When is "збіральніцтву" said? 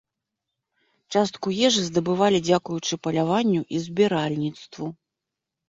3.87-4.93